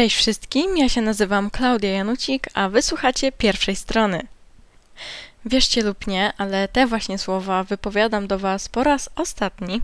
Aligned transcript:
Cześć 0.00 0.16
wszystkim, 0.16 0.76
ja 0.76 0.88
się 0.88 1.00
nazywam 1.00 1.50
Klaudia 1.50 1.90
Janucik, 1.90 2.46
a 2.54 2.68
wysłuchacie 2.68 3.32
pierwszej 3.32 3.76
strony. 3.76 4.20
Wierzcie 5.44 5.82
lub 5.82 6.06
nie, 6.06 6.32
ale 6.38 6.68
te 6.68 6.86
właśnie 6.86 7.18
słowa 7.18 7.64
wypowiadam 7.64 8.26
do 8.26 8.38
Was 8.38 8.68
po 8.68 8.84
raz 8.84 9.10
ostatni. 9.16 9.82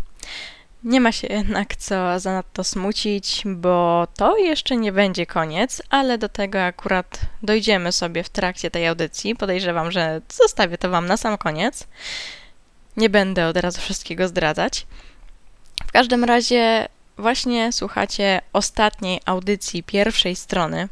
Nie 0.84 1.00
ma 1.00 1.12
się 1.12 1.26
jednak 1.26 1.76
co 1.76 2.20
zanadto 2.20 2.64
smucić, 2.64 3.42
bo 3.46 4.06
to 4.16 4.36
jeszcze 4.36 4.76
nie 4.76 4.92
będzie 4.92 5.26
koniec, 5.26 5.82
ale 5.90 6.18
do 6.18 6.28
tego 6.28 6.62
akurat 6.62 7.20
dojdziemy 7.42 7.92
sobie 7.92 8.22
w 8.22 8.28
trakcie 8.28 8.70
tej 8.70 8.86
audycji. 8.86 9.36
Podejrzewam, 9.36 9.92
że 9.92 10.20
zostawię 10.28 10.78
to 10.78 10.90
Wam 10.90 11.06
na 11.06 11.16
sam 11.16 11.38
koniec. 11.38 11.86
Nie 12.96 13.10
będę 13.10 13.46
od 13.46 13.56
razu 13.56 13.80
wszystkiego 13.80 14.28
zdradzać. 14.28 14.86
W 15.86 15.92
każdym 15.92 16.24
razie 16.24 16.88
właśnie 17.18 17.72
słuchacie 17.72 18.40
ostatniej 18.52 19.20
audycji 19.24 19.82
pierwszej 19.82 20.36
strony. 20.36 20.88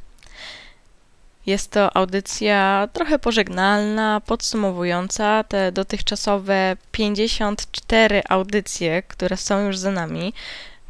Jest 1.46 1.70
to 1.70 1.96
audycja 1.96 2.88
trochę 2.92 3.18
pożegnalna, 3.18 4.20
podsumowująca 4.26 5.44
te 5.44 5.72
dotychczasowe 5.72 6.76
54 6.92 8.22
audycje, 8.28 9.02
które 9.02 9.36
są 9.36 9.66
już 9.66 9.78
za 9.78 9.90
nami. 9.90 10.32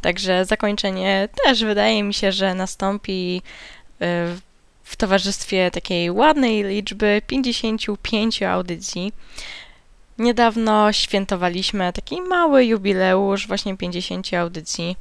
Także 0.01 0.45
zakończenie 0.45 1.29
też 1.45 1.65
wydaje 1.65 2.02
mi 2.02 2.15
się, 2.15 2.32
że 2.32 2.55
nastąpi 2.55 3.43
y, 4.02 4.05
w 4.85 4.96
towarzystwie 4.96 5.71
takiej 5.71 6.10
ładnej 6.10 6.65
liczby 6.65 7.23
55 7.27 8.43
audycji. 8.43 9.12
Niedawno 10.19 10.93
świętowaliśmy 10.93 11.93
taki 11.93 12.23
mały 12.23 12.65
jubileusz, 12.65 13.46
właśnie 13.46 13.77
50 13.77 14.35
audycji. 14.35 14.96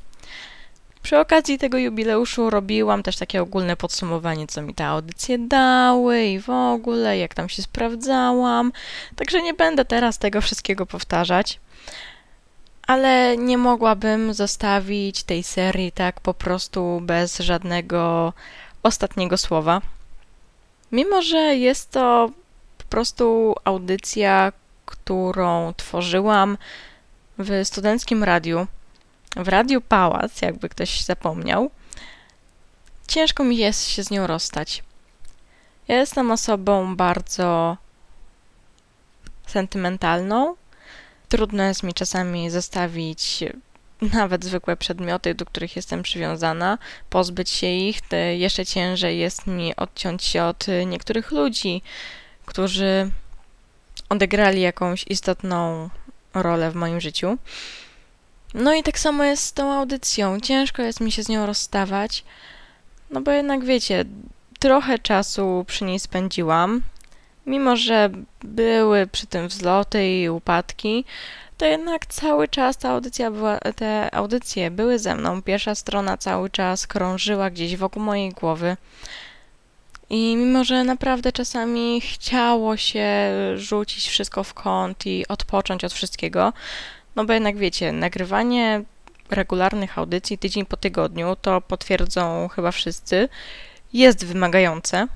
Przy 1.04 1.20
okazji 1.20 1.58
tego 1.58 1.78
jubileuszu 1.78 2.50
robiłam 2.50 3.04
też 3.04 3.18
takie 3.18 3.42
ogólne 3.42 3.78
podsumowanie, 3.78 4.48
co 4.48 4.62
mi 4.62 4.74
te 4.74 4.86
audycje 4.86 5.38
dały 5.40 6.24
i 6.24 6.40
w 6.40 6.50
ogóle, 6.50 7.18
jak 7.18 7.34
tam 7.34 7.50
się 7.50 7.62
sprawdzałam. 7.62 8.72
Także 9.16 9.42
nie 9.42 9.54
będę 9.54 9.86
teraz 9.86 10.18
tego 10.18 10.42
wszystkiego 10.42 10.86
powtarzać. 10.86 11.60
Ale 12.88 13.38
nie 13.38 13.58
mogłabym 13.58 14.34
zostawić 14.34 15.24
tej 15.24 15.44
serii 15.44 15.92
tak 15.92 16.20
po 16.20 16.34
prostu 16.34 17.02
bez 17.02 17.40
żadnego 17.40 18.34
ostatniego 18.84 19.38
słowa. 19.38 19.82
Mimo, 20.92 21.22
że 21.22 21.38
jest 21.38 21.92
to 21.92 22.32
po 22.78 22.84
prostu 22.84 23.56
audycja, 23.64 24.52
którą 24.86 25.74
tworzyłam 25.74 26.58
w 27.38 27.66
studenckim 27.68 28.24
radiu, 28.24 28.68
w 29.36 29.48
Radiu 29.48 29.82
Pałac, 29.82 30.42
jakby 30.42 30.70
ktoś 30.70 31.02
zapomniał, 31.02 31.72
ciężko 33.08 33.44
mi 33.44 33.58
jest 33.58 33.88
się 33.88 34.04
z 34.04 34.12
nią 34.12 34.28
rozstać. 34.28 34.84
Ja 35.88 36.00
jestem 36.00 36.32
osobą 36.32 36.96
bardzo 36.96 37.78
sentymentalną. 39.48 40.56
Trudno 41.30 41.64
jest 41.64 41.84
mi 41.84 41.94
czasami 41.94 42.50
zostawić 42.50 43.44
nawet 44.14 44.46
zwykłe 44.46 44.78
przedmioty, 44.78 45.36
do 45.36 45.46
których 45.46 45.76
jestem 45.76 46.04
przywiązana, 46.04 46.78
pozbyć 47.10 47.50
się 47.50 47.68
ich. 47.68 48.00
Jeszcze 48.38 48.66
ciężej 48.66 49.20
jest 49.20 49.48
mi 49.48 49.76
odciąć 49.76 50.24
się 50.24 50.44
od 50.44 50.66
niektórych 50.86 51.32
ludzi, 51.32 51.82
którzy 52.46 53.12
odegrali 54.10 54.62
jakąś 54.62 55.06
istotną 55.08 55.90
rolę 56.34 56.72
w 56.72 56.76
moim 56.76 57.02
życiu. 57.02 57.38
No 58.54 58.74
i 58.74 58.84
tak 58.84 59.00
samo 59.00 59.24
jest 59.24 59.44
z 59.44 59.54
tą 59.54 59.74
audycją. 59.74 60.40
Ciężko 60.40 60.82
jest 60.82 61.02
mi 61.02 61.12
się 61.12 61.24
z 61.24 61.30
nią 61.30 61.46
rozstawać, 61.46 62.24
no 63.10 63.22
bo 63.22 63.32
jednak 63.32 63.66
wiecie, 63.66 64.06
trochę 64.60 65.00
czasu 65.00 65.66
przy 65.68 65.86
niej 65.86 66.00
spędziłam. 66.00 66.82
Mimo, 67.46 67.76
że 67.76 68.10
były 68.44 69.08
przy 69.08 69.28
tym 69.28 69.48
wzloty 69.48 70.10
i 70.10 70.30
upadki, 70.30 71.06
to 71.58 71.66
jednak 71.66 72.06
cały 72.06 72.48
czas 72.48 72.78
ta 72.78 72.90
audycja 72.90 73.32
była, 73.32 73.60
te 73.60 74.16
audycje 74.16 74.72
były 74.72 75.00
ze 75.00 75.16
mną. 75.16 75.42
Pierwsza 75.42 75.76
strona 75.76 76.18
cały 76.18 76.50
czas 76.50 76.88
krążyła 76.88 77.50
gdzieś 77.50 77.78
wokół 77.78 78.04
mojej 78.04 78.32
głowy. 78.32 78.78
I 80.10 80.36
mimo, 80.36 80.64
że 80.64 80.84
naprawdę 80.84 81.32
czasami 81.32 82.02
chciało 82.02 82.78
się 82.78 83.08
rzucić 83.56 84.08
wszystko 84.08 84.44
w 84.44 84.54
kąt 84.54 85.06
i 85.06 85.28
odpocząć 85.28 85.84
od 85.84 85.94
wszystkiego, 85.94 86.54
no 87.16 87.26
bo 87.26 87.34
jednak 87.34 87.58
wiecie, 87.58 87.92
nagrywanie 87.92 88.84
regularnych 89.30 89.98
audycji 89.98 90.38
tydzień 90.38 90.66
po 90.66 90.78
tygodniu, 90.78 91.36
to 91.42 91.62
potwierdzą 91.62 92.48
chyba 92.48 92.72
wszyscy, 92.72 93.30
jest 93.94 94.26
wymagające, 94.26 95.08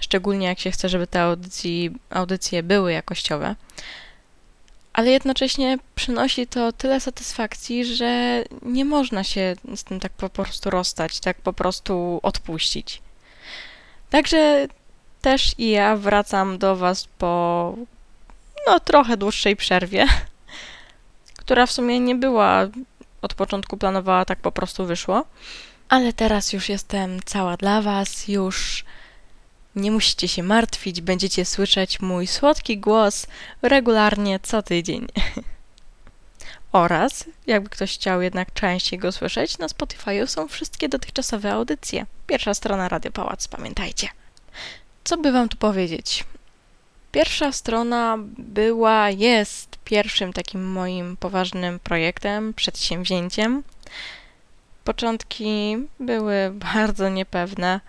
szczególnie 0.00 0.46
jak 0.46 0.58
się 0.58 0.70
chce, 0.70 0.88
żeby 0.88 1.06
te 1.06 1.22
audycji, 1.22 1.90
audycje 2.10 2.62
były 2.62 2.92
jakościowe. 2.92 3.56
Ale 4.92 5.10
jednocześnie 5.10 5.78
przynosi 5.94 6.46
to 6.46 6.72
tyle 6.72 7.00
satysfakcji, 7.00 7.84
że 7.84 8.44
nie 8.62 8.84
można 8.84 9.24
się 9.24 9.56
z 9.76 9.84
tym 9.84 10.00
tak 10.00 10.12
po 10.12 10.28
prostu 10.28 10.70
rozstać, 10.70 11.20
tak 11.20 11.36
po 11.36 11.52
prostu 11.52 12.20
odpuścić. 12.22 13.02
Także 14.10 14.68
też 15.22 15.54
i 15.58 15.70
ja 15.70 15.96
wracam 15.96 16.58
do 16.58 16.76
Was 16.76 17.08
po 17.18 17.74
no 18.66 18.80
trochę 18.80 19.16
dłuższej 19.16 19.56
przerwie 19.56 20.06
która 21.52 21.66
w 21.66 21.72
sumie 21.72 22.00
nie 22.00 22.14
była 22.14 22.68
od 23.22 23.34
początku 23.34 23.76
planowała, 23.76 24.24
tak 24.24 24.38
po 24.38 24.52
prostu 24.52 24.86
wyszło. 24.86 25.24
Ale 25.88 26.12
teraz 26.12 26.52
już 26.52 26.68
jestem 26.68 27.20
cała 27.24 27.56
dla 27.56 27.82
Was, 27.82 28.28
już 28.28 28.84
nie 29.76 29.90
musicie 29.90 30.28
się 30.28 30.42
martwić, 30.42 31.00
będziecie 31.00 31.44
słyszeć 31.44 32.00
mój 32.00 32.26
słodki 32.26 32.78
głos 32.78 33.26
regularnie 33.62 34.40
co 34.42 34.62
tydzień. 34.62 35.06
Oraz, 36.72 37.24
jakby 37.46 37.70
ktoś 37.70 37.94
chciał 37.94 38.22
jednak 38.22 38.52
częściej 38.52 38.98
go 38.98 39.12
słyszeć, 39.12 39.58
na 39.58 39.68
Spotify 39.68 40.26
są 40.26 40.48
wszystkie 40.48 40.88
dotychczasowe 40.88 41.52
audycje. 41.52 42.06
Pierwsza 42.26 42.54
strona 42.54 42.88
Radio 42.88 43.12
Pałac, 43.12 43.48
pamiętajcie. 43.48 44.08
Co 45.04 45.16
by 45.16 45.32
wam 45.32 45.48
tu 45.48 45.56
powiedzieć? 45.56 46.24
Pierwsza 47.12 47.52
strona 47.52 48.18
była, 48.38 49.10
jest 49.10 49.78
pierwszym 49.84 50.32
takim 50.32 50.72
moim 50.72 51.16
poważnym 51.16 51.78
projektem, 51.78 52.54
przedsięwzięciem. 52.54 53.62
Początki 54.84 55.76
były 56.00 56.34
bardzo 56.74 57.08
niepewne. 57.08 57.80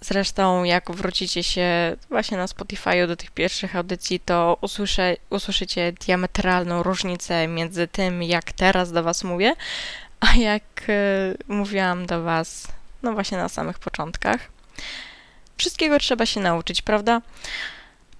Zresztą, 0.00 0.64
jak 0.64 0.90
wrócicie 0.90 1.42
się 1.42 1.96
właśnie 2.08 2.36
na 2.36 2.46
Spotify 2.46 3.06
do 3.06 3.16
tych 3.16 3.30
pierwszych 3.30 3.76
audycji, 3.76 4.20
to 4.20 4.58
usłyszę, 4.60 5.16
usłyszycie 5.30 5.92
diametralną 5.92 6.82
różnicę 6.82 7.48
między 7.48 7.88
tym, 7.88 8.22
jak 8.22 8.52
teraz 8.52 8.92
do 8.92 9.02
Was 9.02 9.24
mówię, 9.24 9.52
a 10.20 10.34
jak 10.36 10.62
y, 10.88 11.36
mówiłam 11.48 12.06
do 12.06 12.22
Was, 12.22 12.68
no 13.02 13.12
właśnie 13.12 13.38
na 13.38 13.48
samych 13.48 13.78
początkach. 13.78 14.40
Wszystkiego 15.56 15.98
trzeba 15.98 16.26
się 16.26 16.40
nauczyć, 16.40 16.82
prawda? 16.82 17.20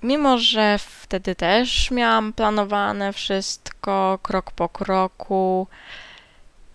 Mimo, 0.05 0.39
że 0.39 0.79
wtedy 0.79 1.35
też 1.35 1.91
miałam 1.91 2.33
planowane 2.33 3.13
wszystko 3.13 4.19
krok 4.23 4.51
po 4.51 4.69
kroku, 4.69 5.67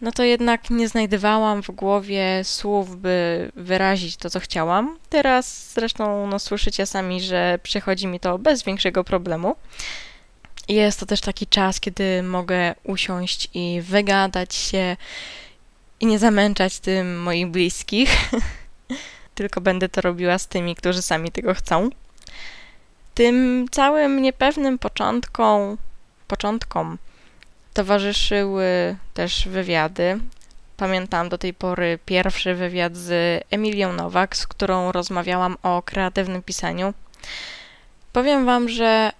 no 0.01 0.11
to 0.11 0.23
jednak 0.23 0.69
nie 0.69 0.87
znajdowałam 0.87 1.63
w 1.63 1.71
głowie 1.71 2.41
słów, 2.43 3.01
by 3.01 3.51
wyrazić 3.55 4.17
to, 4.17 4.29
co 4.29 4.39
chciałam. 4.39 4.97
Teraz 5.09 5.73
zresztą 5.73 6.27
no, 6.27 6.39
słyszycie 6.39 6.85
sami, 6.85 7.21
że 7.21 7.59
przychodzi 7.63 8.07
mi 8.07 8.19
to 8.19 8.37
bez 8.37 8.63
większego 8.63 9.03
problemu. 9.03 9.55
Jest 10.67 10.99
to 10.99 11.05
też 11.05 11.21
taki 11.21 11.47
czas, 11.47 11.79
kiedy 11.79 12.23
mogę 12.23 12.75
usiąść 12.83 13.49
i 13.53 13.81
wygadać 13.81 14.55
się 14.55 14.97
i 15.99 16.05
nie 16.05 16.19
zamęczać 16.19 16.79
tym 16.79 17.21
moich 17.21 17.47
bliskich, 17.47 18.09
tylko 19.35 19.61
będę 19.61 19.89
to 19.89 20.01
robiła 20.01 20.37
z 20.37 20.47
tymi, 20.47 20.75
którzy 20.75 21.01
sami 21.01 21.31
tego 21.31 21.53
chcą. 21.53 21.89
Tym 23.19 23.65
całym 23.71 24.21
niepewnym 24.21 24.77
początkom, 24.77 25.77
początkom 26.27 26.97
towarzyszyły 27.73 28.95
też 29.13 29.47
wywiady. 29.47 30.19
Pamiętam 30.77 31.29
do 31.29 31.37
tej 31.37 31.53
pory 31.53 31.99
pierwszy 32.05 32.55
wywiad 32.55 32.95
z 32.95 33.43
Emilią 33.51 33.93
Nowak, 33.93 34.37
z 34.37 34.47
którą 34.47 34.91
rozmawiałam 34.91 35.57
o 35.63 35.81
kreatywnym 35.81 36.43
pisaniu. 36.43 36.93
Powiem 38.13 38.45
Wam, 38.45 38.69
że 38.69 39.11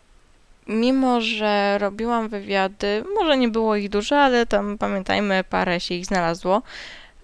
mimo, 0.68 1.22
że 1.22 1.78
robiłam 1.78 2.30
wywiady, 2.30 3.04
może 3.16 3.38
nie 3.38 3.48
było 3.48 3.76
ich 3.76 3.90
dużo, 3.90 4.20
ale 4.20 4.46
tam 4.46 4.78
pamiętajmy, 4.78 5.44
parę 5.50 5.80
się 5.80 5.96
ich 5.96 6.06
znalazło. 6.06 6.62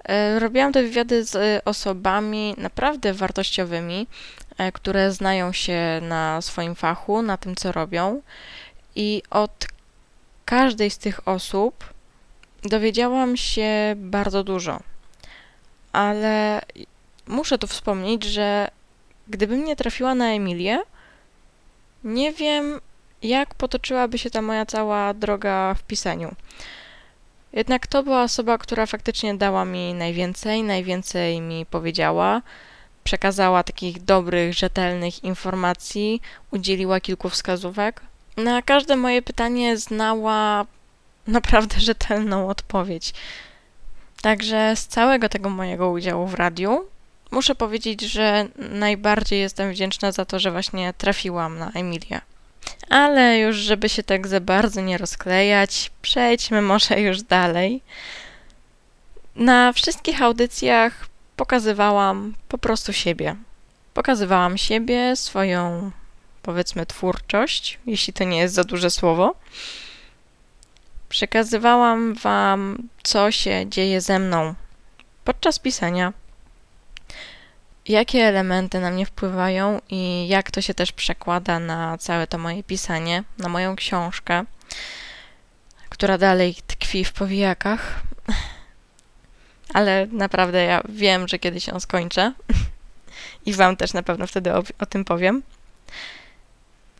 E, 0.03 0.39
robiłam 0.39 0.73
te 0.73 0.83
wywiady 0.83 1.23
z 1.23 1.61
osobami 1.65 2.55
naprawdę 2.57 3.13
wartościowymi, 3.13 4.07
które 4.73 5.11
znają 5.11 5.53
się 5.53 5.99
na 6.01 6.41
swoim 6.41 6.75
fachu, 6.75 7.21
na 7.21 7.37
tym, 7.37 7.55
co 7.55 7.71
robią. 7.71 8.21
I 8.95 9.23
od 9.29 9.67
każdej 10.45 10.89
z 10.89 10.97
tych 10.97 11.27
osób 11.27 11.93
dowiedziałam 12.63 13.37
się 13.37 13.93
bardzo 13.95 14.43
dużo. 14.43 14.79
Ale 15.91 16.61
muszę 17.27 17.57
tu 17.57 17.67
wspomnieć, 17.67 18.23
że 18.23 18.67
gdybym 19.27 19.65
nie 19.65 19.75
trafiła 19.75 20.15
na 20.15 20.25
Emilię, 20.25 20.79
nie 22.03 22.33
wiem, 22.33 22.81
jak 23.21 23.55
potoczyłaby 23.55 24.17
się 24.17 24.29
ta 24.29 24.41
moja 24.41 24.65
cała 24.65 25.13
droga 25.13 25.73
w 25.73 25.83
pisaniu. 25.83 26.35
Jednak 27.53 27.87
to 27.87 28.03
była 28.03 28.23
osoba, 28.23 28.57
która 28.57 28.85
faktycznie 28.85 29.35
dała 29.35 29.65
mi 29.65 29.93
najwięcej, 29.93 30.63
najwięcej 30.63 31.41
mi 31.41 31.65
powiedziała, 31.65 32.41
przekazała 33.05 33.63
takich 33.63 34.03
dobrych, 34.03 34.53
rzetelnych 34.53 35.23
informacji, 35.23 36.21
udzieliła 36.51 36.99
kilku 36.99 37.29
wskazówek. 37.29 38.01
Na 38.37 38.61
każde 38.61 38.95
moje 38.95 39.21
pytanie 39.21 39.77
znała 39.77 40.65
naprawdę 41.27 41.79
rzetelną 41.79 42.49
odpowiedź. 42.49 43.13
Także 44.21 44.75
z 44.75 44.87
całego 44.87 45.29
tego 45.29 45.49
mojego 45.49 45.89
udziału 45.89 46.27
w 46.27 46.33
radiu 46.33 46.85
muszę 47.31 47.55
powiedzieć, 47.55 48.01
że 48.01 48.47
najbardziej 48.57 49.39
jestem 49.39 49.71
wdzięczna 49.71 50.11
za 50.11 50.25
to, 50.25 50.39
że 50.39 50.51
właśnie 50.51 50.93
trafiłam 50.93 51.59
na 51.59 51.71
Emilię. 51.71 52.21
Ale 52.89 53.39
już, 53.39 53.55
żeby 53.55 53.89
się 53.89 54.03
tak 54.03 54.27
za 54.27 54.39
bardzo 54.39 54.81
nie 54.81 54.97
rozklejać, 54.97 55.91
przejdźmy 56.01 56.61
może 56.61 57.01
już 57.01 57.21
dalej. 57.21 57.81
Na 59.35 59.73
wszystkich 59.73 60.21
audycjach 60.21 61.14
pokazywałam 61.35 62.33
po 62.49 62.57
prostu 62.57 62.93
siebie. 62.93 63.35
Pokazywałam 63.93 64.57
siebie, 64.57 65.15
swoją, 65.15 65.91
powiedzmy, 66.41 66.85
twórczość, 66.85 67.79
jeśli 67.85 68.13
to 68.13 68.23
nie 68.23 68.37
jest 68.37 68.55
za 68.55 68.63
duże 68.63 68.89
słowo. 68.89 69.35
Przekazywałam 71.09 72.13
Wam, 72.13 72.77
co 73.03 73.31
się 73.31 73.65
dzieje 73.69 74.01
ze 74.01 74.19
mną 74.19 74.55
podczas 75.23 75.59
pisania, 75.59 76.13
jakie 77.87 78.23
elementy 78.23 78.79
na 78.79 78.91
mnie 78.91 79.05
wpływają 79.05 79.81
i 79.89 80.27
jak 80.27 80.51
to 80.51 80.61
się 80.61 80.73
też 80.73 80.91
przekłada 80.91 81.59
na 81.59 81.97
całe 81.97 82.27
to 82.27 82.37
moje 82.37 82.63
pisanie, 82.63 83.23
na 83.37 83.49
moją 83.49 83.75
książkę, 83.75 84.43
która 85.89 86.17
dalej 86.17 86.55
tkwi 86.67 87.05
w 87.05 87.13
powijakach. 87.13 88.01
Ale 89.75 90.07
naprawdę 90.11 90.63
ja 90.63 90.81
wiem, 90.89 91.27
że 91.27 91.39
kiedyś 91.39 91.67
ją 91.67 91.79
skończę 91.79 92.33
i 93.45 93.53
Wam 93.53 93.77
też 93.77 93.93
na 93.93 94.03
pewno 94.03 94.27
wtedy 94.27 94.53
o, 94.53 94.63
o 94.79 94.85
tym 94.85 95.05
powiem. 95.05 95.43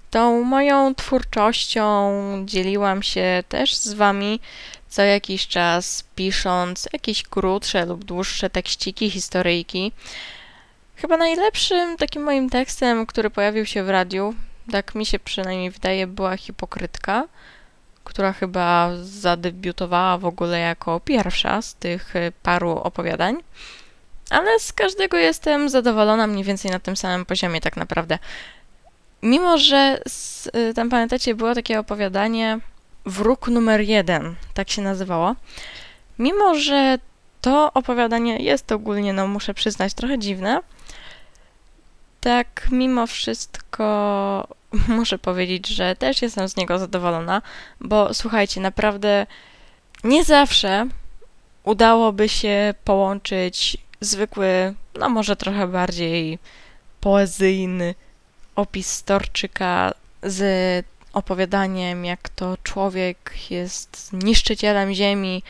Tą 0.10 0.44
moją 0.44 0.96
twórczością 0.96 2.12
dzieliłam 2.46 3.04
się 3.04 3.44
też 3.50 3.76
z 3.76 3.94
Wami 3.94 4.40
co 4.90 5.02
jakiś 5.02 5.48
czas, 5.48 6.04
pisząc 6.16 6.90
jakieś 6.94 7.24
krótsze 7.24 7.86
lub 7.86 8.04
dłuższe 8.04 8.50
tekściki, 8.50 9.10
historyjki. 9.10 9.92
Chyba 10.96 11.18
najlepszym 11.18 11.98
takim 11.98 12.24
moim 12.24 12.50
tekstem, 12.50 13.06
który 13.06 13.30
pojawił 13.30 13.66
się 13.66 13.84
w 13.84 13.90
radiu, 13.90 14.36
tak 14.72 14.96
mi 14.96 15.06
się 15.06 15.20
przynajmniej 15.20 15.72
wydaje, 15.72 16.08
była 16.08 16.38
hipokrytka, 16.38 17.28
która 18.06 18.34
chyba 18.34 18.92
zadebiutowała 19.04 20.18
w 20.18 20.26
ogóle 20.26 20.60
jako 20.60 21.00
pierwsza 21.00 21.62
z 21.62 21.76
tych 21.76 22.14
paru 22.44 22.70
opowiadań. 22.70 23.38
Ale 24.30 24.60
z 24.60 24.74
każdego 24.74 25.18
jestem 25.18 25.70
zadowolona 25.70 26.28
mniej 26.28 26.44
więcej 26.44 26.72
na 26.72 26.80
tym 26.80 26.98
samym 26.98 27.26
poziomie, 27.26 27.62
tak 27.62 27.78
naprawdę. 27.78 28.20
Mimo, 29.22 29.58
że 29.58 30.02
z, 30.08 30.48
y, 30.48 30.74
tam 30.74 30.90
pamiętacie, 30.90 31.36
było 31.36 31.56
takie 31.56 31.80
opowiadanie 31.80 32.60
Wróg 33.06 33.48
numer 33.48 33.82
jeden, 33.82 34.36
tak 34.54 34.70
się 34.70 34.82
nazywało. 34.82 35.36
Mimo, 36.20 36.56
że 36.56 36.98
to 37.42 37.74
opowiadanie 37.74 38.38
jest 38.38 38.72
ogólnie, 38.72 39.14
no 39.14 39.28
muszę 39.28 39.54
przyznać, 39.54 39.94
trochę 39.94 40.20
dziwne, 40.20 40.60
tak 42.26 42.68
mimo 42.72 43.08
wszystko 43.08 44.48
muszę 44.98 45.18
powiedzieć, 45.18 45.68
że 45.68 45.96
też 45.96 46.22
jestem 46.22 46.50
z 46.50 46.56
niego 46.56 46.80
zadowolona, 46.80 47.42
bo 47.82 48.14
słuchajcie, 48.14 48.62
naprawdę 48.62 49.28
nie 50.04 50.24
zawsze 50.24 50.88
udałoby 51.64 52.30
się 52.30 52.74
połączyć 52.84 53.78
zwykły, 54.02 54.74
no 55.00 55.10
może 55.10 55.36
trochę 55.36 55.68
bardziej 55.68 56.40
poezyjny 57.02 57.96
opis 58.56 58.92
Storczyka 58.92 59.94
z 60.24 60.86
opowiadaniem, 61.14 62.06
jak 62.06 62.30
to 62.30 62.58
człowiek 62.64 63.34
jest 63.50 64.14
niszczycielem 64.14 64.94
ziemi 64.94 65.44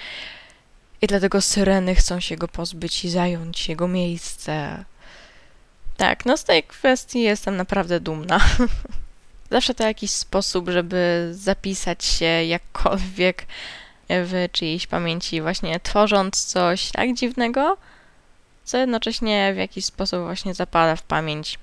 i 1.02 1.08
dlatego 1.08 1.42
syreny 1.42 1.96
chcą 1.96 2.20
się 2.20 2.36
go 2.36 2.48
pozbyć 2.48 3.06
i 3.06 3.10
zająć 3.10 3.70
jego 3.70 3.88
miejsce. 3.88 4.86
Tak, 5.98 6.26
no 6.26 6.38
z 6.38 6.44
tej 6.44 6.64
kwestii 6.64 7.22
jestem 7.22 7.58
naprawdę 7.58 8.00
dumna. 8.00 8.40
Zawsze 9.52 9.74
to 9.74 9.84
jakiś 9.84 10.12
sposób, 10.12 10.70
żeby 10.70 11.30
zapisać 11.32 12.06
się 12.06 12.26
jakkolwiek 12.26 13.46
w 14.10 14.48
czyjejś 14.52 14.88
pamięci, 14.88 15.42
właśnie 15.42 15.80
tworząc 15.80 16.46
coś 16.46 16.92
tak 16.92 17.14
dziwnego, 17.14 17.78
co 18.64 18.78
jednocześnie 18.78 19.52
w 19.54 19.58
jakiś 19.58 19.86
sposób 19.86 20.20
właśnie 20.20 20.54
zapada 20.54 20.96
w 20.96 21.02
pamięć. 21.02 21.60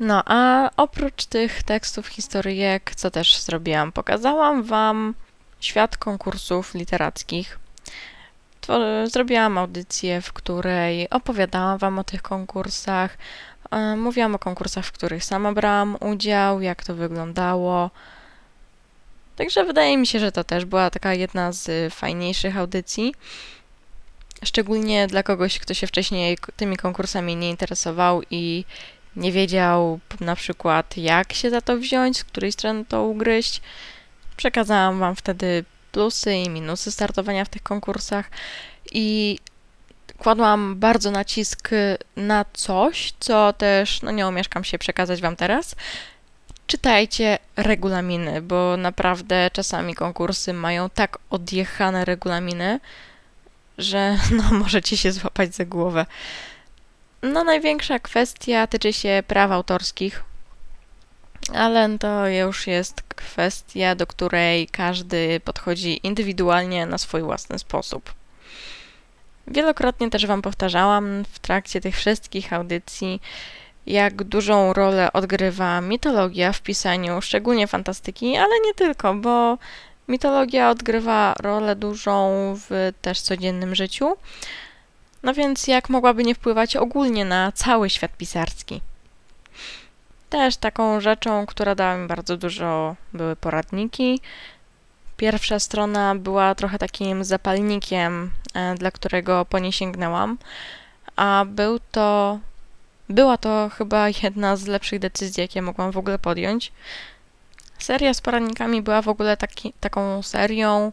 No, 0.00 0.22
a 0.26 0.70
oprócz 0.76 1.24
tych 1.24 1.62
tekstów 1.62 2.06
historyjek, 2.06 2.94
co 2.94 3.10
też 3.10 3.40
zrobiłam? 3.40 3.92
Pokazałam 3.92 4.62
Wam 4.62 5.14
świat 5.60 5.96
konkursów 5.96 6.74
literackich. 6.74 7.58
Zrobiłam 9.04 9.58
audycję, 9.58 10.20
w 10.20 10.32
której 10.32 11.10
opowiadałam 11.10 11.78
Wam 11.78 11.98
o 11.98 12.04
tych 12.04 12.22
konkursach. 12.22 13.18
E, 13.70 13.96
mówiłam 13.96 14.34
o 14.34 14.38
konkursach, 14.38 14.84
w 14.84 14.92
których 14.92 15.24
sama 15.24 15.52
brałam 15.52 15.96
udział, 16.00 16.60
jak 16.60 16.84
to 16.84 16.94
wyglądało. 16.94 17.90
Także 19.36 19.64
wydaje 19.64 19.98
mi 19.98 20.06
się, 20.06 20.18
że 20.18 20.32
to 20.32 20.44
też 20.44 20.64
była 20.64 20.90
taka 20.90 21.14
jedna 21.14 21.52
z 21.52 21.94
fajniejszych 21.94 22.56
audycji. 22.56 23.14
Szczególnie 24.44 25.06
dla 25.06 25.22
kogoś, 25.22 25.58
kto 25.58 25.74
się 25.74 25.86
wcześniej 25.86 26.38
tymi 26.56 26.76
konkursami 26.76 27.36
nie 27.36 27.50
interesował 27.50 28.22
i 28.30 28.64
nie 29.16 29.32
wiedział 29.32 30.00
na 30.20 30.36
przykład, 30.36 30.96
jak 30.96 31.32
się 31.32 31.50
za 31.50 31.60
to 31.60 31.76
wziąć, 31.76 32.18
z 32.18 32.24
której 32.24 32.52
strony 32.52 32.84
to 32.84 33.02
ugryźć. 33.02 33.60
Przekazałam 34.36 34.98
Wam 34.98 35.16
wtedy 35.16 35.64
plusy 35.92 36.34
i 36.34 36.50
minusy 36.50 36.90
startowania 36.90 37.44
w 37.44 37.48
tych 37.48 37.62
konkursach 37.62 38.30
i 38.92 39.38
kładłam 40.18 40.76
bardzo 40.76 41.10
nacisk 41.10 41.70
na 42.16 42.44
coś, 42.52 43.14
co 43.20 43.52
też, 43.52 44.02
no 44.02 44.10
nie 44.10 44.26
omieszkam 44.26 44.64
się 44.64 44.78
przekazać 44.78 45.20
Wam 45.20 45.36
teraz. 45.36 45.74
Czytajcie 46.66 47.38
regulaminy, 47.56 48.42
bo 48.42 48.76
naprawdę 48.76 49.50
czasami 49.52 49.94
konkursy 49.94 50.52
mają 50.52 50.90
tak 50.90 51.18
odjechane 51.30 52.04
regulaminy, 52.04 52.80
że 53.78 54.16
no 54.36 54.58
możecie 54.58 54.96
się 54.96 55.12
złapać 55.12 55.54
za 55.54 55.64
głowę. 55.64 56.06
No, 57.22 57.44
największa 57.44 57.98
kwestia 57.98 58.66
tyczy 58.66 58.92
się 58.92 59.22
praw 59.26 59.50
autorskich, 59.50 60.24
ale 61.54 61.98
to 61.98 62.28
już 62.28 62.66
jest 62.66 63.02
kwestia, 63.02 63.94
do 63.94 64.06
której 64.06 64.66
każdy 64.66 65.40
podchodzi 65.40 66.00
indywidualnie 66.06 66.86
na 66.86 66.98
swój 66.98 67.22
własny 67.22 67.58
sposób. 67.58 68.12
Wielokrotnie 69.46 70.10
też 70.10 70.26
Wam 70.26 70.42
powtarzałam 70.42 71.24
w 71.32 71.38
trakcie 71.38 71.80
tych 71.80 71.96
wszystkich 71.96 72.52
audycji, 72.52 73.20
jak 73.86 74.24
dużą 74.24 74.72
rolę 74.72 75.12
odgrywa 75.12 75.80
mitologia 75.80 76.52
w 76.52 76.62
pisaniu, 76.62 77.22
szczególnie 77.22 77.66
fantastyki, 77.66 78.36
ale 78.36 78.60
nie 78.66 78.74
tylko, 78.74 79.14
bo 79.14 79.58
mitologia 80.08 80.70
odgrywa 80.70 81.34
rolę 81.40 81.76
dużą 81.76 82.30
w 82.68 82.92
też 83.02 83.20
codziennym 83.20 83.74
życiu. 83.74 84.16
No 85.22 85.34
więc 85.34 85.66
jak 85.66 85.88
mogłaby 85.88 86.24
nie 86.24 86.34
wpływać 86.34 86.76
ogólnie 86.76 87.24
na 87.24 87.52
cały 87.52 87.90
świat 87.90 88.16
pisarski? 88.16 88.80
Też 90.32 90.56
taką 90.56 91.00
rzeczą, 91.00 91.46
która 91.46 91.74
dała 91.74 91.96
mi 91.96 92.08
bardzo 92.08 92.36
dużo, 92.36 92.96
były 93.12 93.36
poradniki. 93.36 94.20
Pierwsza 95.16 95.58
strona 95.58 96.14
była 96.14 96.54
trochę 96.54 96.78
takim 96.78 97.24
zapalnikiem, 97.24 98.30
e, 98.54 98.74
dla 98.74 98.90
którego 98.90 99.44
po 99.44 99.58
nie 99.58 99.72
sięgnęłam, 99.72 100.38
a 101.16 101.44
był 101.48 101.78
to, 101.78 102.38
była 103.08 103.36
to 103.36 103.70
chyba 103.78 104.08
jedna 104.22 104.56
z 104.56 104.66
lepszych 104.66 104.98
decyzji, 104.98 105.40
jakie 105.40 105.62
mogłam 105.62 105.90
w 105.90 105.96
ogóle 105.98 106.18
podjąć. 106.18 106.72
Seria 107.78 108.14
z 108.14 108.20
poradnikami 108.20 108.82
była 108.82 109.02
w 109.02 109.08
ogóle 109.08 109.36
taki, 109.36 109.72
taką 109.80 110.22
serią, 110.22 110.92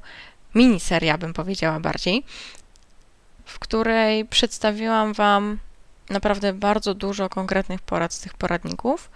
miniseria 0.56 1.18
bym 1.18 1.34
powiedziała 1.34 1.80
bardziej, 1.80 2.24
w 3.46 3.60
której 3.60 4.26
przedstawiłam 4.26 5.14
Wam 5.14 5.60
naprawdę 6.10 6.54
bardzo 6.54 6.94
dużo 6.94 7.30
konkretnych 7.30 7.82
porad 7.82 8.14
z 8.14 8.20
tych 8.20 8.34
poradników. 8.34 9.10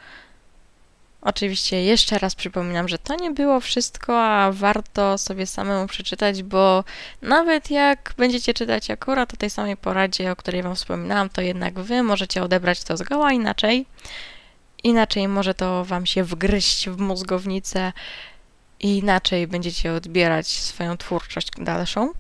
Oczywiście 1.22 1.84
jeszcze 1.84 2.20
raz 2.20 2.36
przypominam, 2.36 2.88
że 2.88 2.98
to 2.98 3.16
nie 3.16 3.32
było 3.32 3.60
wszystko, 3.60 4.24
a 4.24 4.52
warto 4.52 5.18
sobie 5.18 5.48
samemu 5.48 5.88
przeczytać, 5.88 6.44
bo 6.44 6.84
nawet 7.22 7.72
jak 7.72 8.14
będziecie 8.18 8.54
czytać 8.54 8.90
akurat 8.90 9.34
o 9.34 9.38
tej 9.38 9.50
samej 9.50 9.78
poradzie, 9.78 10.32
o 10.32 10.36
której 10.36 10.64
Wam 10.64 10.76
wspominałam, 10.76 11.30
to 11.30 11.42
jednak 11.42 11.80
Wy 11.80 12.04
możecie 12.04 12.44
odebrać 12.44 12.84
to 12.84 12.98
zgoła 12.98 13.32
inaczej. 13.32 13.86
Inaczej 14.84 15.28
może 15.28 15.54
to 15.54 15.86
Wam 15.86 16.06
się 16.06 16.24
wgryźć 16.24 16.90
w 16.90 16.98
mózgownicę 16.98 17.94
i 18.80 18.98
inaczej 18.98 19.48
będziecie 19.48 19.94
odbierać 19.94 20.48
swoją 20.48 20.98
twórczość 20.98 21.48
dalszą. 21.58 22.14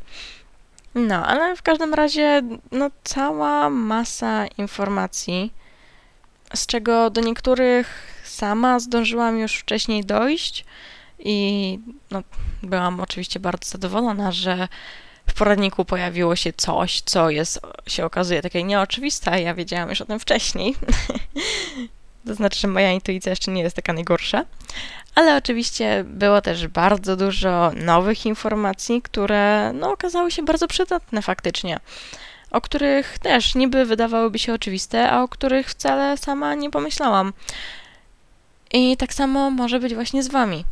No, 0.95 1.25
ale 1.25 1.55
w 1.55 1.61
każdym 1.61 1.93
razie, 1.93 2.41
no, 2.71 2.89
cała 3.03 3.69
masa 3.69 4.47
informacji, 4.47 5.53
z 6.53 6.65
czego 6.65 7.09
do 7.09 7.21
niektórych 7.21 8.13
sama 8.23 8.79
zdążyłam 8.79 9.39
już 9.39 9.55
wcześniej 9.55 10.05
dojść 10.05 10.65
i 11.19 11.79
no, 12.11 12.21
byłam 12.63 12.99
oczywiście 12.99 13.39
bardzo 13.39 13.69
zadowolona, 13.69 14.31
że 14.31 14.67
w 15.27 15.33
poradniku 15.33 15.85
pojawiło 15.85 16.35
się 16.35 16.53
coś, 16.53 17.01
co 17.01 17.29
jest, 17.29 17.59
się 17.87 18.05
okazuje 18.05 18.41
takie 18.41 18.63
nieoczywiste, 18.63 19.31
a 19.31 19.37
ja 19.37 19.53
wiedziałam 19.53 19.89
już 19.89 20.01
o 20.01 20.05
tym 20.05 20.19
wcześniej. 20.19 20.75
to 22.27 22.35
znaczy, 22.35 22.59
że 22.59 22.67
moja 22.67 22.91
intuicja 22.91 23.29
jeszcze 23.29 23.51
nie 23.51 23.61
jest 23.61 23.75
taka 23.75 23.93
najgorsza. 23.93 24.45
Ale 25.15 25.37
oczywiście 25.37 26.03
było 26.07 26.41
też 26.41 26.67
bardzo 26.67 27.15
dużo 27.15 27.71
nowych 27.75 28.25
informacji, 28.25 29.01
które 29.01 29.71
no, 29.73 29.91
okazały 29.91 30.31
się 30.31 30.45
bardzo 30.45 30.67
przydatne 30.67 31.21
faktycznie. 31.21 31.79
O 32.51 32.61
których 32.61 33.19
też 33.19 33.55
niby 33.55 33.85
wydawałyby 33.85 34.39
się 34.39 34.53
oczywiste, 34.53 35.09
a 35.09 35.23
o 35.23 35.27
których 35.27 35.69
wcale 35.69 36.17
sama 36.17 36.55
nie 36.55 36.69
pomyślałam. 36.69 37.33
I 38.73 38.97
tak 38.97 39.13
samo 39.13 39.51
może 39.51 39.79
być 39.79 39.93
właśnie 39.93 40.23
z 40.23 40.27
Wami. 40.27 40.65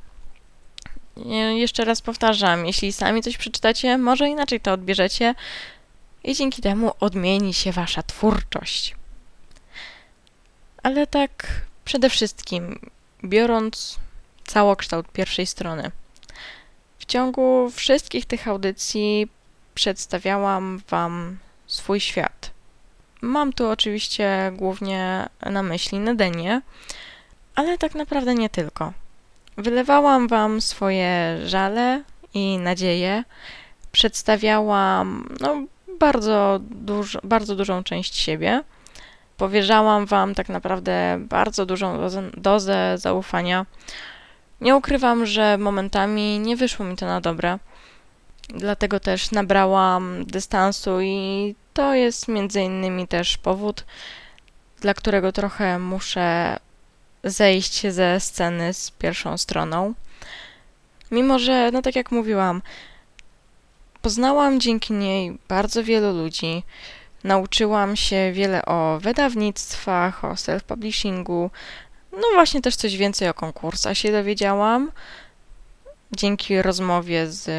Jeszcze 1.55 1.85
raz 1.85 2.01
powtarzam, 2.01 2.65
jeśli 2.65 2.93
sami 2.93 3.21
coś 3.21 3.37
przeczytacie, 3.37 3.97
może 3.97 4.29
inaczej 4.29 4.59
to 4.59 4.73
odbierzecie 4.73 5.35
i 6.23 6.35
dzięki 6.35 6.61
temu 6.61 6.91
odmieni 6.99 7.53
się 7.53 7.71
Wasza 7.71 8.03
twórczość. 8.03 8.95
Ale 10.83 11.07
tak 11.07 11.47
przede 11.85 12.09
wszystkim, 12.09 12.79
biorąc 13.23 13.99
całokształt 14.45 15.07
pierwszej 15.07 15.45
strony. 15.45 15.91
W 16.99 17.05
ciągu 17.05 17.69
wszystkich 17.69 18.25
tych 18.25 18.47
audycji 18.47 19.27
przedstawiałam 19.75 20.81
Wam 20.89 21.37
swój 21.67 21.99
świat. 21.99 22.51
Mam 23.21 23.53
tu 23.53 23.69
oczywiście 23.69 24.51
głównie 24.55 25.29
na 25.45 25.63
myśli 25.63 25.99
Nedenię, 25.99 26.61
ale 27.55 27.77
tak 27.77 27.95
naprawdę 27.95 28.35
nie 28.35 28.49
tylko. 28.49 28.93
Wylewałam 29.57 30.27
Wam 30.27 30.61
swoje 30.61 31.37
żale 31.45 32.03
i 32.33 32.57
nadzieje, 32.57 33.23
przedstawiałam 33.91 35.35
no, 35.39 35.63
bardzo, 35.99 36.59
dużo, 36.61 37.19
bardzo 37.23 37.55
dużą 37.55 37.83
część 37.83 38.15
siebie. 38.15 38.63
Powierzałam 39.41 40.05
Wam 40.05 40.35
tak 40.35 40.49
naprawdę 40.49 41.17
bardzo 41.19 41.65
dużą 41.65 41.97
dozę, 41.97 42.23
dozę 42.37 42.97
zaufania. 42.97 43.65
Nie 44.61 44.75
ukrywam, 44.75 45.25
że 45.25 45.57
momentami 45.57 46.39
nie 46.39 46.55
wyszło 46.55 46.85
mi 46.85 46.95
to 46.95 47.05
na 47.05 47.21
dobre. 47.21 47.59
Dlatego 48.49 48.99
też 48.99 49.31
nabrałam 49.31 50.25
dystansu 50.25 51.01
i 51.01 51.55
to 51.73 51.93
jest 51.93 52.27
między 52.27 52.61
innymi 52.61 53.07
też 53.07 53.37
powód, 53.37 53.85
dla 54.81 54.93
którego 54.93 55.31
trochę 55.31 55.79
muszę 55.79 56.59
zejść 57.23 57.87
ze 57.87 58.19
sceny 58.19 58.73
z 58.73 58.91
pierwszą 58.91 59.37
stroną. 59.37 59.93
Mimo, 61.11 61.39
że, 61.39 61.71
no 61.73 61.81
tak 61.81 61.95
jak 61.95 62.11
mówiłam, 62.11 62.61
poznałam 64.01 64.59
dzięki 64.59 64.93
niej 64.93 65.37
bardzo 65.47 65.83
wielu 65.83 66.17
ludzi, 66.17 66.63
nauczyłam 67.23 67.95
się 67.95 68.31
wiele 68.33 68.65
o 68.65 68.99
wydawnictwach, 69.01 70.25
o 70.25 70.33
self-publishingu, 70.33 71.49
no 72.11 72.23
właśnie 72.33 72.61
też 72.61 72.75
coś 72.75 72.97
więcej 72.97 73.29
o 73.29 73.33
konkursach 73.33 73.97
się 73.97 74.11
dowiedziałam 74.11 74.91
dzięki 76.11 76.61
rozmowie 76.61 77.27
z 77.27 77.49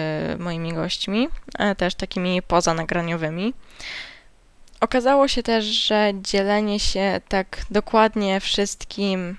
moimi 0.40 0.72
gośćmi, 0.72 1.28
też 1.76 1.94
takimi 1.94 2.42
pozanagraniowymi. 2.42 3.54
Okazało 4.80 5.28
się 5.28 5.42
też, 5.42 5.64
że 5.64 6.12
dzielenie 6.22 6.80
się 6.80 7.20
tak 7.28 7.64
dokładnie 7.70 8.40
wszystkim 8.40 9.36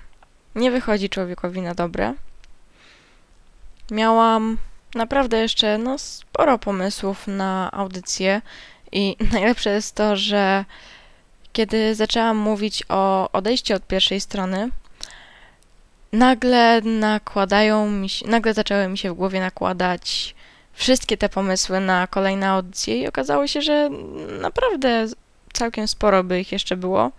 nie 0.54 0.70
wychodzi 0.70 1.08
człowiekowi 1.08 1.60
na 1.60 1.74
dobre. 1.74 2.14
Miałam 3.90 4.58
naprawdę 4.94 5.38
jeszcze 5.38 5.78
no, 5.78 5.98
sporo 5.98 6.58
pomysłów 6.58 7.26
na 7.26 7.70
audycję 7.72 8.42
i 8.94 9.16
najlepsze 9.32 9.70
jest 9.70 9.94
to, 9.94 10.16
że 10.16 10.64
kiedy 11.52 11.94
zaczęłam 11.94 12.36
mówić 12.36 12.82
o 12.88 13.30
odejściu 13.32 13.74
od 13.74 13.86
pierwszej 13.86 14.20
strony, 14.20 14.70
nagle 16.12 16.80
nakładają 16.80 17.90
mi 17.90 18.08
się, 18.08 18.28
nagle 18.28 18.54
zaczęły 18.54 18.88
mi 18.88 18.98
się 18.98 19.12
w 19.12 19.16
głowie 19.16 19.40
nakładać 19.40 20.34
wszystkie 20.72 21.16
te 21.16 21.28
pomysły 21.28 21.80
na 21.80 22.06
kolejne 22.06 22.48
audycje 22.48 22.98
i 23.00 23.08
okazało 23.08 23.46
się, 23.46 23.62
że 23.62 23.90
naprawdę 24.40 25.06
całkiem 25.52 25.88
sporo 25.88 26.24
by 26.24 26.40
ich 26.40 26.52
jeszcze 26.52 26.76
było 26.76 27.10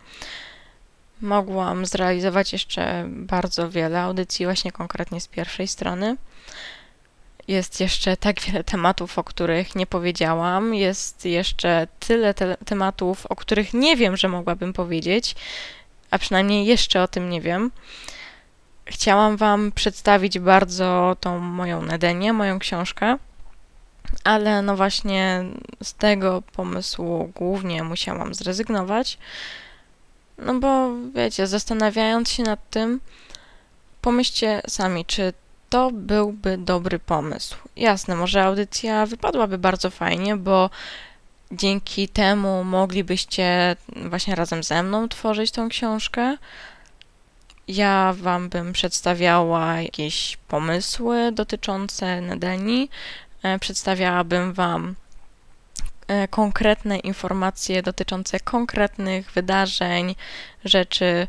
mogłam 1.21 1.85
zrealizować 1.85 2.53
jeszcze 2.53 3.05
bardzo 3.07 3.69
wiele 3.69 4.01
audycji, 4.01 4.45
właśnie 4.45 4.71
konkretnie 4.71 5.21
z 5.21 5.27
pierwszej 5.27 5.67
strony. 5.67 6.17
Jest 7.47 7.79
jeszcze 7.79 8.17
tak 8.17 8.39
wiele 8.39 8.63
tematów, 8.63 9.19
o 9.19 9.23
których 9.23 9.75
nie 9.75 9.87
powiedziałam. 9.87 10.73
Jest 10.73 11.25
jeszcze 11.25 11.87
tyle 11.99 12.33
te 12.33 12.57
tematów, 12.65 13.25
o 13.25 13.35
których 13.35 13.73
nie 13.73 13.95
wiem, 13.95 14.17
że 14.17 14.27
mogłabym 14.27 14.73
powiedzieć, 14.73 15.35
a 16.11 16.17
przynajmniej 16.17 16.65
jeszcze 16.65 17.03
o 17.03 17.07
tym 17.07 17.29
nie 17.29 17.41
wiem. 17.41 17.71
Chciałam 18.85 19.37
Wam 19.37 19.71
przedstawić 19.71 20.39
bardzo 20.39 21.17
tą 21.19 21.39
moją 21.39 21.81
Nedenię, 21.81 22.33
moją 22.33 22.59
książkę, 22.59 23.17
ale 24.23 24.61
no 24.61 24.75
właśnie 24.75 25.43
z 25.83 25.93
tego 25.93 26.41
pomysłu 26.41 27.31
głównie 27.35 27.83
musiałam 27.83 28.33
zrezygnować 28.33 29.17
no 30.37 30.59
bo 30.59 30.89
wiecie, 31.15 31.47
zastanawiając 31.47 32.29
się 32.29 32.43
nad 32.43 32.69
tym, 32.69 33.01
pomyślcie 34.01 34.61
sami, 34.67 35.05
czy 35.05 35.33
to 35.69 35.91
byłby 35.93 36.57
dobry 36.57 36.99
pomysł. 36.99 37.55
Jasne, 37.75 38.15
może 38.15 38.43
audycja 38.43 39.05
wypadłaby 39.05 39.57
bardzo 39.57 39.89
fajnie, 39.89 40.37
bo 40.37 40.69
dzięki 41.51 42.07
temu 42.07 42.63
moglibyście 42.63 43.75
właśnie 44.09 44.35
razem 44.35 44.63
ze 44.63 44.83
mną 44.83 45.09
tworzyć 45.09 45.51
tą 45.51 45.69
książkę. 45.69 46.37
Ja 47.67 48.15
wam 48.17 48.49
bym 48.49 48.73
przedstawiała 48.73 49.81
jakieś 49.81 50.37
pomysły 50.47 51.31
dotyczące 51.31 52.21
Nedeni, 52.21 52.89
e, 53.43 53.59
przedstawiałabym 53.59 54.53
wam 54.53 54.95
E, 56.07 56.27
konkretne 56.27 56.97
informacje 56.99 57.83
dotyczące 57.83 58.39
konkretnych 58.39 59.31
wydarzeń, 59.31 60.15
rzeczy 60.65 61.27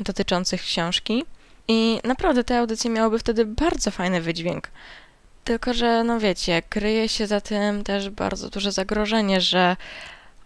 dotyczących 0.00 0.62
książki. 0.62 1.24
I 1.68 2.00
naprawdę 2.04 2.44
te 2.44 2.58
audycje 2.58 2.90
miałyby 2.90 3.18
wtedy 3.18 3.46
bardzo 3.46 3.90
fajny 3.90 4.20
wydźwięk. 4.20 4.70
Tylko, 5.44 5.74
że 5.74 6.04
no 6.04 6.20
wiecie, 6.20 6.62
kryje 6.68 7.08
się 7.08 7.26
za 7.26 7.40
tym 7.40 7.84
też 7.84 8.10
bardzo 8.10 8.50
duże 8.50 8.72
zagrożenie, 8.72 9.40
że 9.40 9.76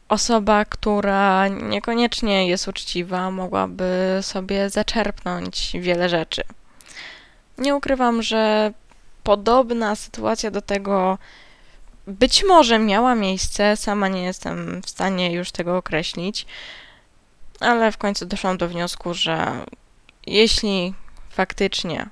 osoba, 0.08 0.64
która 0.64 1.48
niekoniecznie 1.48 2.48
jest 2.48 2.68
uczciwa, 2.68 3.30
mogłaby 3.30 4.18
sobie 4.22 4.70
zaczerpnąć 4.70 5.72
wiele 5.80 6.08
rzeczy. 6.08 6.42
Nie 7.58 7.74
ukrywam, 7.74 8.22
że 8.22 8.72
podobna 9.22 9.96
sytuacja 9.96 10.50
do 10.50 10.62
tego 10.62 11.18
być 12.06 12.44
może 12.44 12.78
miała 12.78 13.14
miejsce, 13.14 13.76
sama 13.76 14.08
nie 14.08 14.22
jestem 14.22 14.82
w 14.82 14.90
stanie 14.90 15.32
już 15.32 15.52
tego 15.52 15.76
określić, 15.76 16.46
ale 17.60 17.92
w 17.92 17.98
końcu 17.98 18.26
doszłam 18.26 18.56
do 18.58 18.68
wniosku, 18.68 19.14
że 19.14 19.64
jeśli 20.26 20.94
faktycznie 21.32 22.06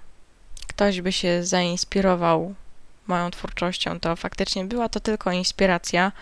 ktoś 0.67 1.01
by 1.01 1.13
się 1.13 1.45
zainspirował 1.45 2.55
moją 3.07 3.31
twórczością, 3.31 4.01
to 4.01 4.17
faktycznie 4.17 4.65
była 4.65 4.89
to 4.89 5.01
tylko 5.01 5.33
inspiracja, 5.33 6.13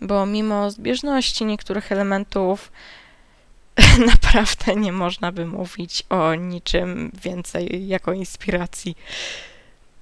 bo 0.00 0.26
mimo 0.26 0.70
zbieżności 0.70 1.44
niektórych 1.44 1.92
elementów 1.92 2.72
naprawdę 4.12 4.76
nie 4.76 4.92
można 4.92 5.32
by 5.32 5.46
mówić 5.46 6.04
o 6.08 6.34
niczym 6.34 7.12
więcej 7.22 7.88
jako 7.88 8.12
inspiracji. 8.12 8.96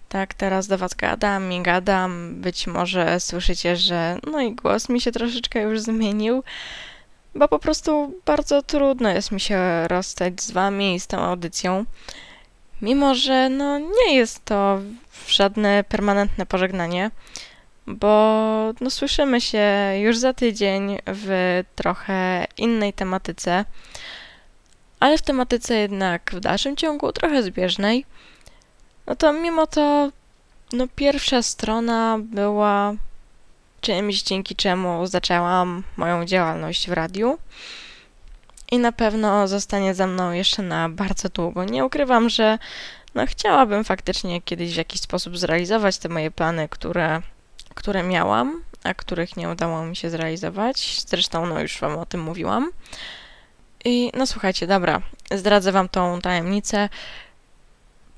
Tak, 0.09 0.35
teraz 0.35 0.67
do 0.67 0.79
Was 0.79 0.95
gadam 0.95 1.53
i 1.53 1.63
gadam. 1.63 2.35
Być 2.41 2.67
może 2.67 3.21
słyszycie, 3.21 3.77
że 3.77 4.19
no 4.33 4.41
i 4.41 4.55
głos 4.55 4.89
mi 4.89 5.01
się 5.01 5.13
troszeczkę 5.13 5.63
już 5.63 5.81
zmienił, 5.81 6.43
bo 7.35 7.49
po 7.49 7.59
prostu 7.59 8.21
bardzo 8.27 8.63
trudno 8.63 9.11
jest 9.11 9.31
mi 9.33 9.41
się 9.41 9.89
rozstać 9.89 10.43
z 10.43 10.51
Wami 10.51 10.95
i 10.95 11.01
z 11.01 11.07
tą 11.07 11.19
audycją. 11.19 11.85
Mimo, 12.83 13.15
że 13.15 13.49
no, 13.49 13.79
nie 13.79 14.15
jest 14.15 14.45
to 14.45 14.81
żadne 15.29 15.85
permanentne 15.85 16.47
pożegnanie, 16.47 17.11
bo 17.87 18.73
no, 18.81 18.91
słyszymy 18.91 19.41
się 19.41 19.65
już 19.99 20.19
za 20.19 20.33
tydzień 20.33 20.99
w 21.07 21.61
trochę 21.77 22.47
innej 22.57 22.93
tematyce, 22.93 23.65
ale 25.01 25.19
w 25.19 25.23
tematyce 25.23 25.75
jednak 25.75 26.31
w 26.35 26.41
dalszym 26.41 26.77
ciągu 26.77 27.13
trochę 27.13 27.43
zbieżnej. 27.43 28.05
No 29.07 29.17
to 29.17 29.33
mimo 29.33 29.67
to, 29.67 30.11
no 30.73 30.87
pierwsza 30.97 31.43
strona 31.43 32.19
była 32.23 32.95
czymś, 33.81 34.23
dzięki 34.23 34.57
czemu 34.57 35.07
zaczęłam 35.07 35.83
moją 35.97 36.25
działalność 36.25 36.89
w 36.89 36.93
radiu. 36.93 37.39
I 38.71 38.79
na 38.79 38.93
pewno 38.93 39.49
zostanie 39.49 39.95
za 39.95 40.07
mną 40.07 40.33
jeszcze 40.33 40.63
na 40.63 40.89
bardzo 40.89 41.29
długo. 41.29 41.65
Nie 41.65 41.85
ukrywam, 41.85 42.29
że 42.29 42.59
no, 43.15 43.27
chciałabym 43.27 43.85
faktycznie 43.85 44.43
kiedyś 44.43 44.75
w 44.75 44.77
jakiś 44.77 45.01
sposób 45.01 45.39
zrealizować 45.39 45.99
te 45.99 46.09
moje 46.09 46.31
plany, 46.31 46.69
które, 46.69 47.23
które 47.75 48.03
miałam, 48.03 48.63
a 48.85 48.95
których 48.95 49.37
nie 49.37 49.49
udało 49.49 49.85
mi 49.85 49.97
się 49.97 50.11
zrealizować. 50.11 51.03
Zresztą, 51.07 51.47
no 51.47 51.61
już 51.61 51.81
Wam 51.81 51.99
o 51.99 52.07
tym 52.07 52.23
mówiłam. 52.23 52.71
I 53.85 54.13
no 54.15 54.27
słuchajcie, 54.27 54.67
dobra, 54.67 55.03
zdradzę 55.31 55.73
Wam 55.73 55.89
tą 55.89 56.21
tajemnicę. 56.21 56.89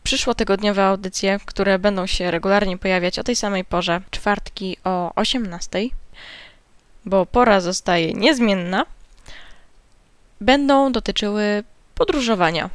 Przyszłotygodniowe 0.03 0.85
audycje, 0.85 1.41
które 1.45 1.79
będą 1.79 2.07
się 2.07 2.31
regularnie 2.31 2.79
pojawiać 2.79 3.19
o 3.19 3.25
tej 3.25 3.37
samej 3.37 3.65
porze, 3.65 4.01
czwartki 4.11 4.77
o 4.85 5.13
18, 5.15 5.81
bo 7.05 7.27
pora 7.27 7.61
zostaje 7.61 8.13
niezmienna, 8.13 8.87
będą 10.43 10.93
dotyczyły 10.93 11.65
podróżowania. 11.95 12.71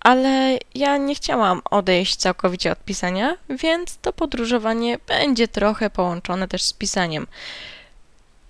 Ale 0.00 0.58
ja 0.74 0.96
nie 0.96 1.14
chciałam 1.14 1.62
odejść 1.70 2.16
całkowicie 2.16 2.72
od 2.72 2.84
pisania, 2.84 3.36
więc 3.48 3.98
to 4.02 4.12
podróżowanie 4.12 4.98
będzie 5.08 5.48
trochę 5.48 5.90
połączone 5.90 6.48
też 6.48 6.62
z 6.62 6.72
pisaniem. 6.72 7.26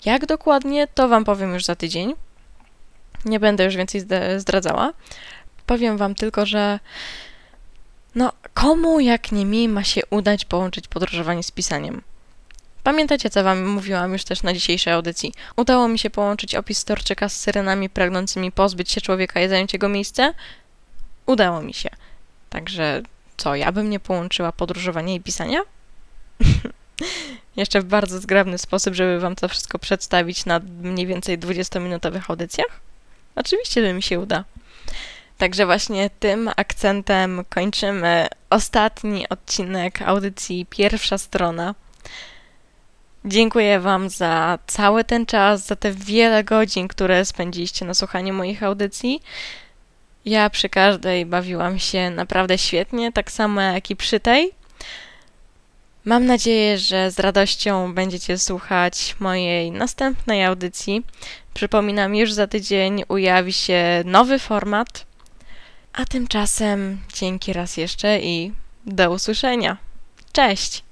Jak 0.05 0.27
dokładnie, 0.27 0.87
to 0.87 1.09
Wam 1.09 1.25
powiem 1.25 1.55
już 1.55 1.65
za 1.65 1.77
tydzień. 1.77 2.15
Nie 3.25 3.41
będę 3.41 3.65
już 3.65 3.77
więcej 3.77 4.03
zdradzała. 4.37 4.93
Powiem 5.67 5.97
Wam 5.97 6.15
tylko, 6.15 6.47
że 6.47 6.79
no, 8.15 8.33
komu 8.55 9.01
jak 9.01 9.33
nie 9.33 9.47
mi 9.47 9.69
ma 9.69 9.85
się 9.85 10.01
udać 10.11 10.45
połączyć 10.45 10.89
podróżowanie 10.89 11.43
z 11.43 11.51
pisaniem? 11.51 12.03
Pamiętacie, 12.83 13.31
co 13.31 13.45
wam 13.45 13.67
mówiłam 13.67 14.13
już 14.13 14.25
też 14.25 14.43
na 14.43 14.53
dzisiejszej 14.53 14.93
audycji? 14.93 15.33
Udało 15.57 15.89
mi 15.89 15.99
się 15.99 16.11
połączyć 16.11 16.55
opis 16.55 16.79
Storczyka 16.79 17.29
z 17.29 17.37
syrenami 17.37 17.91
pragnącymi 17.91 18.53
pozbyć 18.53 18.91
się 18.91 19.01
człowieka 19.01 19.41
i 19.41 19.49
zająć 19.49 19.73
jego 19.73 19.89
miejsce? 19.89 20.35
Udało 21.27 21.63
mi 21.63 21.75
się. 21.75 21.91
Także 22.51 23.03
co, 23.37 23.55
ja 23.55 23.73
bym 23.73 23.91
nie 23.91 24.01
połączyła 24.01 24.53
podróżowania 24.53 25.15
i 25.15 25.21
pisania? 25.21 25.61
Jeszcze 27.57 27.81
w 27.81 27.85
bardzo 27.85 28.21
zgrabny 28.21 28.59
sposób, 28.59 28.95
żeby 28.95 29.21
wam 29.21 29.37
to 29.37 29.49
wszystko 29.49 29.79
przedstawić 29.79 30.47
na 30.47 30.61
mniej 30.83 31.07
więcej 31.07 31.39
20-minutowych 31.39 32.23
audycjach? 32.29 32.81
Oczywiście, 33.35 33.87
że 33.87 33.93
mi 33.93 34.03
się 34.03 34.21
uda. 34.21 34.45
Także 35.39 35.67
właśnie 35.67 36.11
tym 36.11 36.51
akcentem 36.57 37.45
kończymy 37.49 38.29
ostatni 38.51 39.29
odcinek 39.29 40.03
audycji 40.03 40.67
Pierwsza 40.71 41.19
Strona. 41.19 41.75
Dziękuję 43.25 43.81
Wam 43.81 44.09
za 44.09 44.59
cały 44.67 45.05
ten 45.05 45.27
czas, 45.27 45.67
za 45.67 45.77
te 45.77 45.93
wiele 45.93 46.45
godzin, 46.45 46.89
które 46.89 47.25
spędziliście 47.25 47.85
na 47.85 47.95
słuchaniu 47.95 48.35
moich 48.35 48.63
audycji. 48.63 49.23
Ja 50.25 50.51
przy 50.51 50.69
każdej 50.69 51.27
bawiłam 51.27 51.79
się 51.79 52.11
naprawdę 52.11 52.59
świetnie, 52.59 53.13
tak 53.13 53.33
samo 53.33 53.61
jak 53.61 53.91
i 53.91 53.97
przy 53.97 54.21
tej. 54.21 54.51
Mam 56.05 56.27
nadzieję, 56.27 56.79
że 56.79 57.11
z 57.11 57.19
radością 57.19 57.95
będziecie 57.95 58.39
słuchać 58.39 59.17
mojej 59.19 59.71
następnej 59.71 60.45
audycji. 60.45 61.07
Przypominam, 61.55 62.15
już 62.15 62.33
za 62.33 62.47
tydzień 62.47 63.03
ujawi 63.09 63.53
się 63.53 64.03
nowy 64.05 64.39
format. 64.39 65.07
A 65.93 66.05
tymczasem 66.05 67.01
dzięki 67.15 67.53
raz 67.53 67.77
jeszcze 67.77 68.21
i 68.21 68.53
do 68.87 69.11
usłyszenia. 69.11 69.77
Cześć! 70.33 70.90